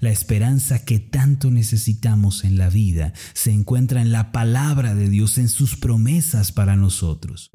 [0.00, 5.38] La esperanza que tanto necesitamos en la vida se encuentra en la palabra de Dios,
[5.38, 7.50] en sus promesas para nosotros.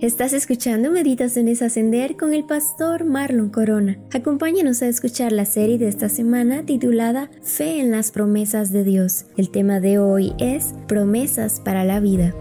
[0.00, 3.96] Estás escuchando Meditaciones Ascender con el pastor Marlon Corona.
[4.12, 9.24] Acompáñanos a escuchar la serie de esta semana titulada Fe en las promesas de Dios.
[9.38, 12.34] El tema de hoy es Promesas para la vida.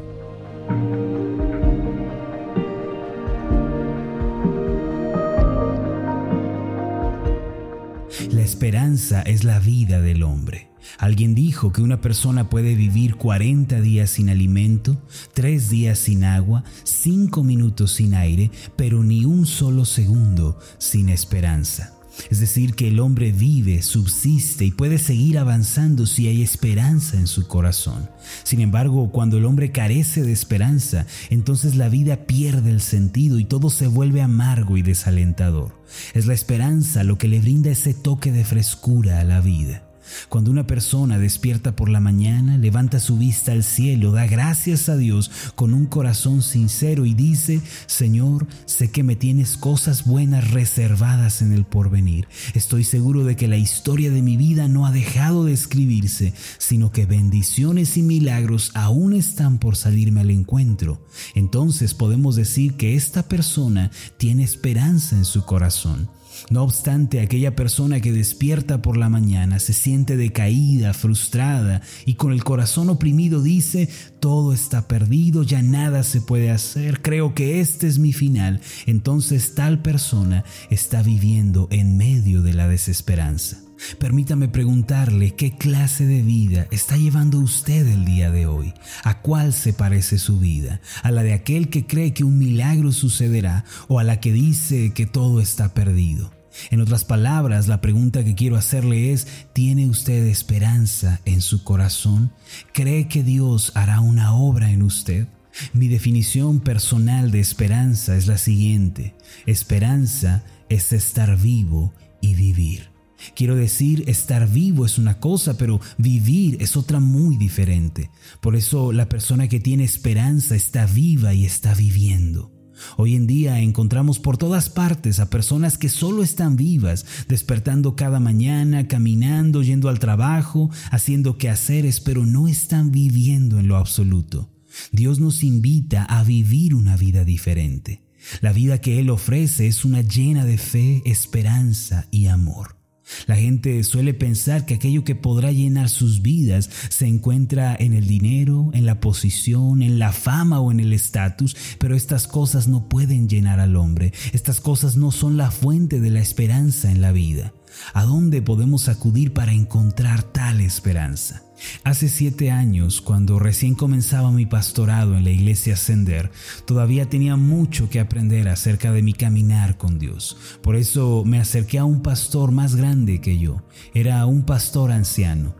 [8.64, 10.70] Esperanza es la vida del hombre.
[10.98, 15.02] Alguien dijo que una persona puede vivir 40 días sin alimento,
[15.34, 21.93] 3 días sin agua, 5 minutos sin aire, pero ni un solo segundo sin esperanza.
[22.30, 27.28] Es decir, que el hombre vive, subsiste y puede seguir avanzando si hay esperanza en
[27.28, 28.10] su corazón.
[28.44, 33.46] Sin embargo, cuando el hombre carece de esperanza, entonces la vida pierde el sentido y
[33.46, 35.82] todo se vuelve amargo y desalentador.
[36.14, 39.84] Es la esperanza lo que le brinda ese toque de frescura a la vida.
[40.30, 44.98] Cuando una persona despierta por la mañana, levanta su vista al cielo, da gracias a
[44.98, 51.42] Dios con un corazón sincero y dice, Señor, sé que me tienes cosas buenas reservadas
[51.42, 52.28] en el porvenir.
[52.54, 56.92] Estoy seguro de que la historia de mi vida no ha dejado de escribirse, sino
[56.92, 61.06] que bendiciones y milagros aún están por salirme al encuentro.
[61.36, 66.10] Entonces podemos decir que esta persona tiene esperanza en su corazón.
[66.50, 72.32] No obstante, aquella persona que despierta por la mañana se siente decaída, frustrada y con
[72.32, 77.88] el corazón oprimido dice, todo está perdido, ya nada se puede hacer, creo que este
[77.88, 78.62] es mi final.
[78.86, 83.63] Entonces tal persona está viviendo en medio de la desesperanza.
[84.00, 88.74] Permítame preguntarle qué clase de vida está llevando usted el día de hoy.
[89.04, 90.82] ¿A cuál se parece su vida?
[91.02, 94.94] ¿A la de aquel que cree que un milagro sucederá o a la que dice
[94.94, 96.32] que todo está perdido?
[96.70, 102.32] En otras palabras, la pregunta que quiero hacerle es, ¿tiene usted esperanza en su corazón?
[102.74, 105.28] ¿Cree que Dios hará una obra en usted?
[105.74, 109.16] Mi definición personal de esperanza es la siguiente.
[109.46, 112.93] Esperanza es estar vivo y vivir.
[113.36, 118.10] Quiero decir, estar vivo es una cosa, pero vivir es otra muy diferente.
[118.42, 122.52] Por eso la persona que tiene esperanza está viva y está viviendo.
[122.98, 128.20] Hoy en día encontramos por todas partes a personas que solo están vivas, despertando cada
[128.20, 134.50] mañana, caminando, yendo al trabajo, haciendo quehaceres, pero no están viviendo en lo absoluto.
[134.92, 138.04] Dios nos invita a vivir una vida diferente.
[138.42, 142.83] La vida que Él ofrece es una llena de fe, esperanza y amor.
[143.28, 148.08] La gente suele pensar que aquello que podrá llenar sus vidas se encuentra en el
[148.08, 152.88] dinero, en la posición, en la fama o en el estatus, pero estas cosas no
[152.90, 154.14] pueden llenar al hombre.
[154.32, 157.54] Estas cosas no son la fuente de la esperanza en la vida.
[157.94, 161.44] ¿A dónde podemos acudir para encontrar tal esperanza?
[161.84, 166.32] Hace siete años, cuando recién comenzaba mi pastorado en la iglesia Ascender,
[166.66, 170.38] todavía tenía mucho que aprender acerca de mi caminar con Dios.
[170.62, 173.62] Por eso me acerqué a un pastor más grande que yo.
[173.94, 175.56] Era un pastor anciano.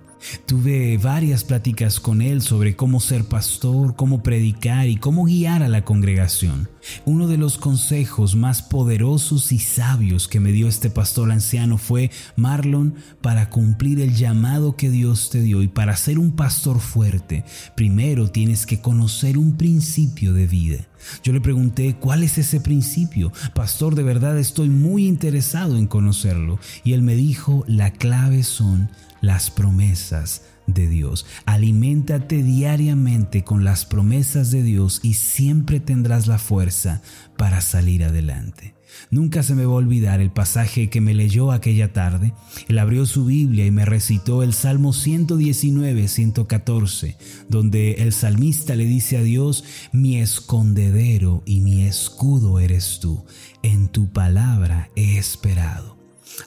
[0.46, 5.68] Tuve varias pláticas con él sobre cómo ser pastor, cómo predicar y cómo guiar a
[5.68, 6.70] la congregación.
[7.06, 12.12] Uno de los consejos más poderosos y sabios que me dio este pastor anciano fue,
[12.36, 17.46] Marlon, para cumplir el llamado que Dios te dio y para ser un pastor fuerte,
[17.76, 20.88] primero tienes que conocer un principio de vida.
[21.24, 23.32] Yo le pregunté, ¿cuál es ese principio?
[23.54, 26.60] Pastor, de verdad estoy muy interesado en conocerlo.
[26.84, 28.90] Y él me dijo, la clave son
[29.22, 31.26] las promesas de Dios.
[31.46, 37.02] Aliméntate diariamente con las promesas de Dios y siempre tendrás la fuerza
[37.38, 38.74] para salir adelante.
[39.10, 42.34] Nunca se me va a olvidar el pasaje que me leyó aquella tarde.
[42.68, 47.18] Él abrió su Biblia y me recitó el Salmo 119, 114,
[47.50, 53.26] donde el salmista le dice a Dios, mi escondedero y mi escudo eres tú.
[53.62, 55.93] En tu palabra he esperado.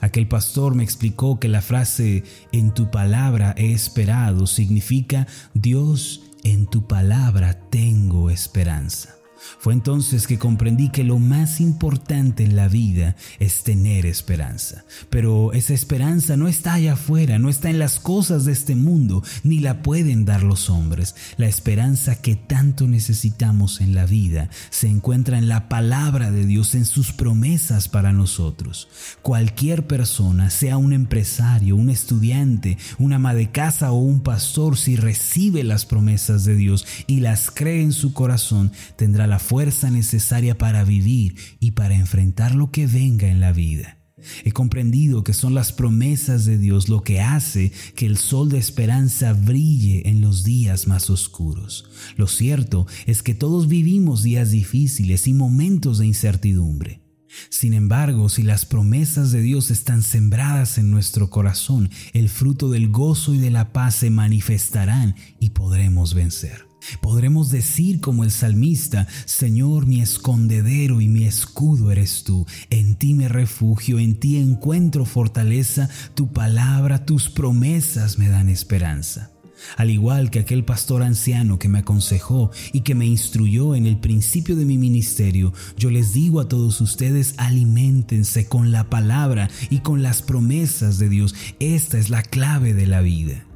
[0.01, 6.67] Aquel pastor me explicó que la frase en tu palabra he esperado significa Dios en
[6.67, 9.16] tu palabra tengo esperanza.
[9.59, 14.85] Fue entonces que comprendí que lo más importante en la vida es tener esperanza.
[15.09, 19.23] Pero esa esperanza no está allá afuera, no está en las cosas de este mundo,
[19.43, 21.15] ni la pueden dar los hombres.
[21.37, 26.75] La esperanza que tanto necesitamos en la vida se encuentra en la palabra de Dios,
[26.75, 28.87] en sus promesas para nosotros.
[29.21, 34.95] Cualquier persona, sea un empresario, un estudiante, una ama de casa o un pastor, si
[34.95, 40.57] recibe las promesas de Dios y las cree en su corazón, tendrá la fuerza necesaria
[40.57, 43.97] para vivir y para enfrentar lo que venga en la vida.
[44.43, 48.57] He comprendido que son las promesas de Dios lo que hace que el sol de
[48.57, 51.89] esperanza brille en los días más oscuros.
[52.15, 57.01] Lo cierto es que todos vivimos días difíciles y momentos de incertidumbre.
[57.49, 62.89] Sin embargo, si las promesas de Dios están sembradas en nuestro corazón, el fruto del
[62.89, 66.66] gozo y de la paz se manifestarán y podremos vencer.
[67.01, 73.13] Podremos decir como el salmista, Señor, mi escondedero y mi escudo eres tú, en ti
[73.13, 79.31] me refugio, en ti encuentro fortaleza, tu palabra, tus promesas me dan esperanza.
[79.75, 83.97] Al igual que aquel pastor anciano que me aconsejó y que me instruyó en el
[83.97, 89.79] principio de mi ministerio, yo les digo a todos ustedes, aliméntense con la palabra y
[89.79, 91.35] con las promesas de Dios.
[91.59, 93.46] Esta es la clave de la vida.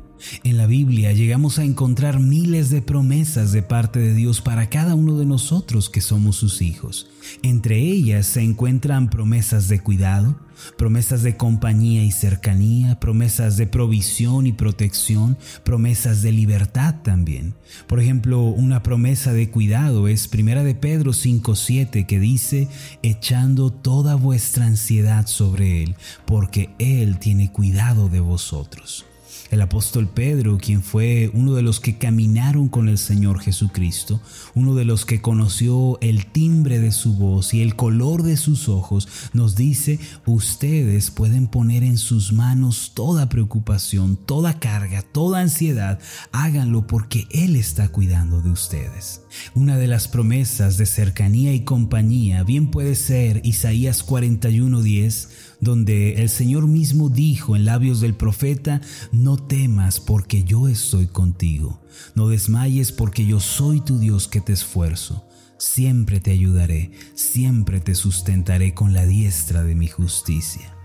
[0.44, 4.96] En la Biblia llegamos a encontrar miles de promesas de parte de Dios para cada
[4.96, 7.10] uno de nosotros que somos sus hijos.
[7.44, 10.36] Entre ellas se encuentran promesas de cuidado,
[10.78, 17.56] promesas de compañía y cercanía, promesas de provisión y protección, promesas de libertad también.
[17.88, 22.68] Por ejemplo, una promesa de cuidado es Primera de Pedro 5:7 que dice,
[23.02, 25.96] echando toda vuestra ansiedad sobre él,
[26.26, 29.06] porque él tiene cuidado de vosotros.
[29.52, 34.22] El apóstol Pedro, quien fue uno de los que caminaron con el Señor Jesucristo,
[34.56, 38.70] uno de los que conoció el timbre de su voz y el color de sus
[38.70, 46.00] ojos, nos dice, ustedes pueden poner en sus manos toda preocupación, toda carga, toda ansiedad,
[46.32, 49.22] háganlo porque Él está cuidando de ustedes.
[49.54, 55.28] Una de las promesas de cercanía y compañía bien puede ser Isaías 41:10,
[55.62, 58.82] donde el Señor mismo dijo en labios del profeta,
[59.12, 61.82] no temas porque yo estoy contigo,
[62.16, 65.26] no desmayes porque yo soy tu Dios que te esfuerzo.
[65.58, 70.76] Siempre te ayudaré, siempre te sustentaré con la diestra de mi justicia.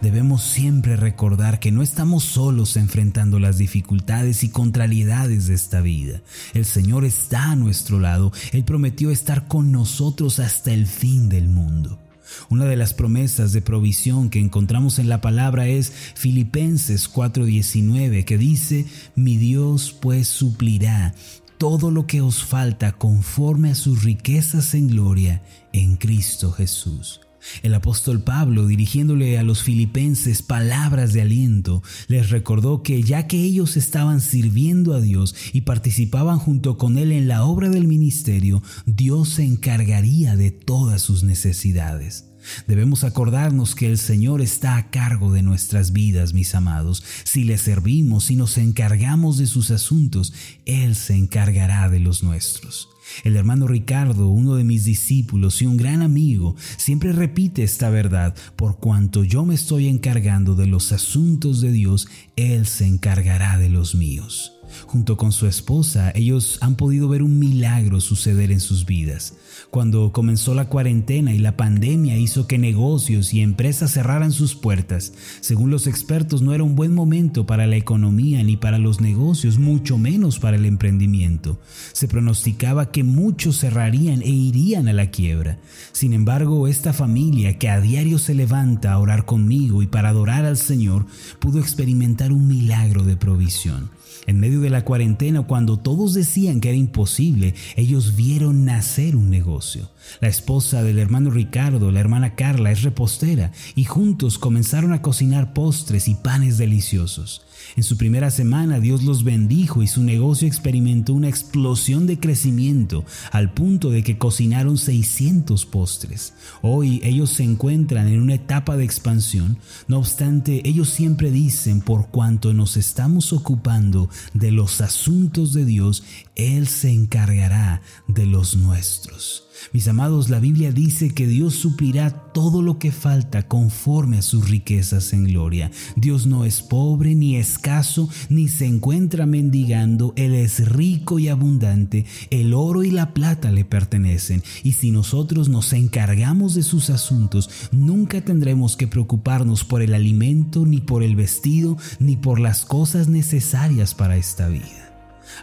[0.00, 6.22] Debemos siempre recordar que no estamos solos enfrentando las dificultades y contrariedades de esta vida.
[6.52, 8.32] El Señor está a nuestro lado.
[8.52, 12.00] Él prometió estar con nosotros hasta el fin del mundo.
[12.48, 18.38] Una de las promesas de provisión que encontramos en la palabra es Filipenses 4:19, que
[18.38, 21.14] dice, mi Dios pues suplirá
[21.58, 25.42] todo lo que os falta conforme a sus riquezas en gloria
[25.72, 27.20] en Cristo Jesús.
[27.62, 33.42] El apóstol Pablo, dirigiéndole a los filipenses palabras de aliento, les recordó que ya que
[33.42, 38.62] ellos estaban sirviendo a Dios y participaban junto con Él en la obra del ministerio,
[38.86, 42.33] Dios se encargaría de todas sus necesidades.
[42.66, 47.02] Debemos acordarnos que el Señor está a cargo de nuestras vidas, mis amados.
[47.24, 50.32] Si le servimos y nos encargamos de sus asuntos,
[50.66, 52.88] Él se encargará de los nuestros.
[53.22, 58.34] El hermano Ricardo, uno de mis discípulos y un gran amigo, siempre repite esta verdad,
[58.56, 63.68] por cuanto yo me estoy encargando de los asuntos de Dios, Él se encargará de
[63.68, 64.53] los míos.
[64.86, 69.34] Junto con su esposa, ellos han podido ver un milagro suceder en sus vidas.
[69.70, 75.12] Cuando comenzó la cuarentena y la pandemia hizo que negocios y empresas cerraran sus puertas,
[75.40, 79.58] según los expertos no era un buen momento para la economía ni para los negocios,
[79.58, 81.58] mucho menos para el emprendimiento.
[81.92, 85.58] Se pronosticaba que muchos cerrarían e irían a la quiebra.
[85.92, 90.44] Sin embargo, esta familia que a diario se levanta a orar conmigo y para adorar
[90.44, 91.06] al Señor,
[91.38, 93.90] pudo experimentar un milagro de provisión.
[94.26, 99.30] En medio de la cuarentena, cuando todos decían que era imposible, ellos vieron nacer un
[99.30, 99.90] negocio.
[100.20, 105.52] La esposa del hermano Ricardo, la hermana Carla, es repostera y juntos comenzaron a cocinar
[105.52, 107.42] postres y panes deliciosos.
[107.76, 113.04] En su primera semana Dios los bendijo y su negocio experimentó una explosión de crecimiento
[113.32, 116.34] al punto de que cocinaron 600 postres.
[116.62, 122.08] Hoy ellos se encuentran en una etapa de expansión, no obstante ellos siempre dicen por
[122.08, 126.04] cuanto nos estamos ocupando de los asuntos de Dios,
[126.36, 129.44] Él se encargará de los nuestros.
[129.72, 134.48] Mis amados, la Biblia dice que Dios suplirá todo lo que falta conforme a sus
[134.48, 135.70] riquezas en gloria.
[135.96, 140.12] Dios no es pobre ni escaso, ni se encuentra mendigando.
[140.16, 142.04] Él es rico y abundante.
[142.30, 144.42] El oro y la plata le pertenecen.
[144.64, 150.66] Y si nosotros nos encargamos de sus asuntos, nunca tendremos que preocuparnos por el alimento,
[150.66, 154.90] ni por el vestido, ni por las cosas necesarias para esta vida.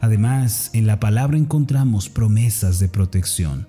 [0.02, 3.68] Además, en la palabra encontramos promesas de protección.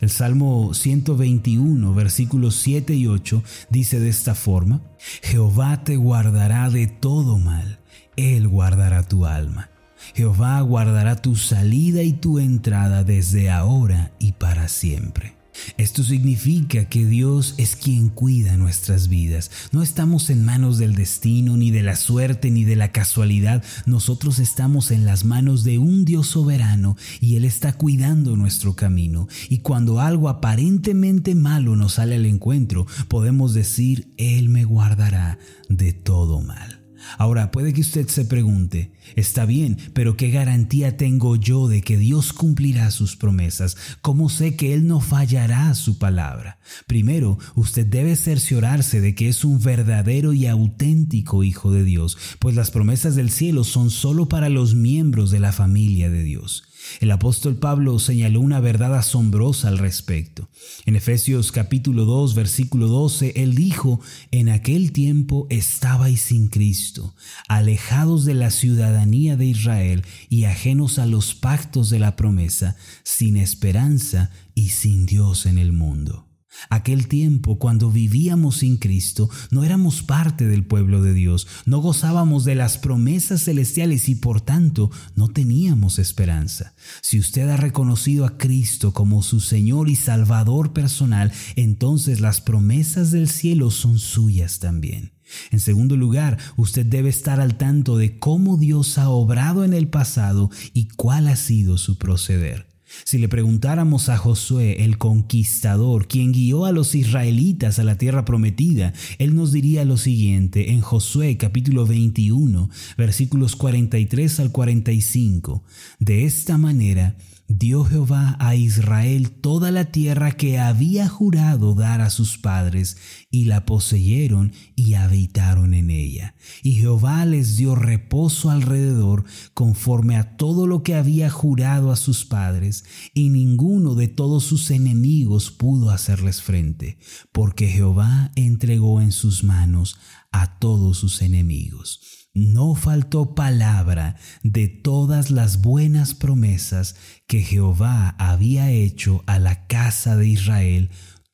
[0.00, 4.80] El Salmo 121, versículos 7 y 8 dice de esta forma,
[5.22, 7.78] Jehová te guardará de todo mal,
[8.16, 9.70] Él guardará tu alma.
[10.14, 15.36] Jehová guardará tu salida y tu entrada desde ahora y para siempre.
[15.76, 19.50] Esto significa que Dios es quien cuida nuestras vidas.
[19.70, 23.62] No estamos en manos del destino, ni de la suerte, ni de la casualidad.
[23.84, 29.28] Nosotros estamos en las manos de un Dios soberano y Él está cuidando nuestro camino.
[29.48, 35.38] Y cuando algo aparentemente malo nos sale al encuentro, podemos decir, Él me guardará
[35.68, 36.81] de todo mal.
[37.18, 41.96] Ahora, puede que usted se pregunte, está bien, pero ¿qué garantía tengo yo de que
[41.96, 43.76] Dios cumplirá sus promesas?
[44.00, 46.58] ¿Cómo sé que Él no fallará su palabra?
[46.86, 52.54] Primero, usted debe cerciorarse de que es un verdadero y auténtico Hijo de Dios, pues
[52.54, 56.64] las promesas del cielo son solo para los miembros de la familia de Dios.
[57.00, 60.48] El apóstol Pablo señaló una verdad asombrosa al respecto.
[60.86, 67.14] En Efesios capítulo 2 versículo 12, él dijo, en aquel tiempo estabais sin Cristo,
[67.48, 73.36] alejados de la ciudadanía de Israel y ajenos a los pactos de la promesa, sin
[73.36, 76.31] esperanza y sin Dios en el mundo.
[76.70, 82.44] Aquel tiempo cuando vivíamos sin Cristo, no éramos parte del pueblo de Dios, no gozábamos
[82.44, 86.74] de las promesas celestiales y por tanto no teníamos esperanza.
[87.00, 93.10] Si usted ha reconocido a Cristo como su Señor y Salvador personal, entonces las promesas
[93.10, 95.12] del cielo son suyas también.
[95.50, 99.88] En segundo lugar, usted debe estar al tanto de cómo Dios ha obrado en el
[99.88, 102.71] pasado y cuál ha sido su proceder.
[103.04, 108.24] Si le preguntáramos a Josué, el conquistador, quien guió a los israelitas a la tierra
[108.24, 115.64] prometida, él nos diría lo siguiente en Josué capítulo 21, versículos 43 al 45.
[115.98, 117.16] De esta manera,
[117.58, 122.96] dio Jehová a Israel toda la tierra que había jurado dar a sus padres,
[123.30, 126.34] y la poseyeron y habitaron en ella.
[126.62, 132.24] Y Jehová les dio reposo alrededor, conforme a todo lo que había jurado a sus
[132.24, 132.81] padres,
[133.14, 136.98] y ninguno de todos sus enemigos pudo hacerles frente,
[137.32, 139.96] porque Jehová entregó en sus manos
[140.30, 146.96] a todos sus enemigos no faltó palabra de todas las buenas promesas
[147.26, 150.90] que Jehová había hecho a la casa de Israel,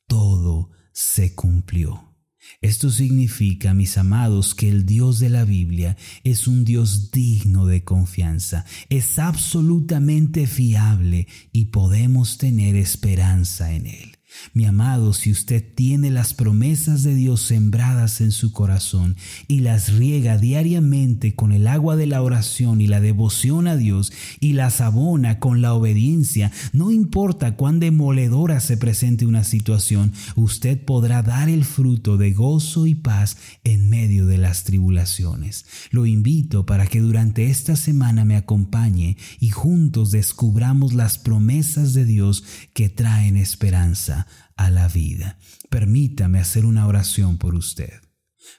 [0.07, 2.08] todo se cumplió.
[2.61, 7.83] Esto significa, mis amados, que el Dios de la Biblia es un Dios digno de
[7.83, 14.18] confianza, es absolutamente fiable y podemos tener esperanza en Él.
[14.53, 19.15] Mi amado, si usted tiene las promesas de Dios sembradas en su corazón
[19.47, 24.11] y las riega diariamente con el agua de la oración y la devoción a Dios
[24.39, 30.83] y las abona con la obediencia, no importa cuán demoledora se presente una situación, usted
[30.83, 35.65] podrá dar el fruto de gozo y paz en medio de las tribulaciones.
[35.91, 42.05] Lo invito para que durante esta semana me acompañe y juntos descubramos las promesas de
[42.05, 42.43] Dios
[42.73, 44.27] que traen esperanza
[44.59, 45.39] a la vida.
[45.69, 47.93] Permítame hacer una oración por usted.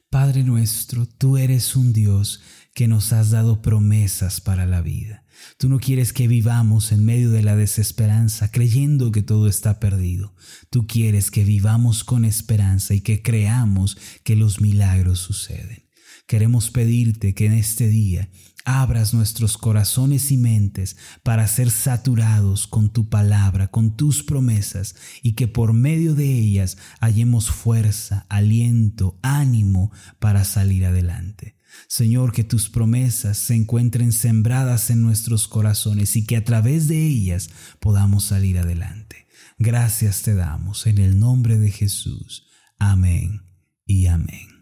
[0.08, 2.40] Padre nuestro, tú eres un Dios
[2.72, 5.24] que nos has dado promesas para la vida.
[5.58, 10.34] Tú no quieres que vivamos en medio de la desesperanza creyendo que todo está perdido.
[10.70, 15.86] Tú quieres que vivamos con esperanza y que creamos que los milagros suceden.
[16.26, 18.30] Queremos pedirte que en este día
[18.64, 25.32] abras nuestros corazones y mentes para ser saturados con tu palabra, con tus promesas, y
[25.32, 31.56] que por medio de ellas hallemos fuerza, aliento, ánimo para salir adelante.
[31.88, 37.06] Señor, que tus promesas se encuentren sembradas en nuestros corazones y que a través de
[37.06, 39.26] ellas podamos salir adelante.
[39.58, 42.46] Gracias te damos en el nombre de Jesús.
[42.78, 43.42] Amén
[43.86, 44.59] y amén.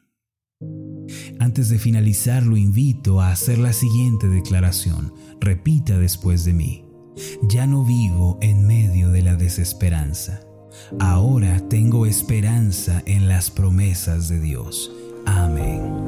[1.40, 5.12] Antes de finalizar, lo invito a hacer la siguiente declaración.
[5.40, 6.84] Repita después de mí.
[7.42, 10.40] Ya no vivo en medio de la desesperanza.
[11.00, 14.92] Ahora tengo esperanza en las promesas de Dios.
[15.26, 16.07] Amén.